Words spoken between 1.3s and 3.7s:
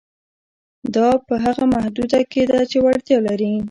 هغه محدوده کې ده چې وړتیا لري.